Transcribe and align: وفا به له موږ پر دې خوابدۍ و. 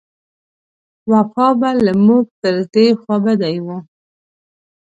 وفا 1.11 1.47
به 1.59 1.69
له 1.85 1.93
موږ 2.05 2.25
پر 2.39 2.55
دې 2.73 2.85
خوابدۍ 3.01 3.57
و. 3.65 3.67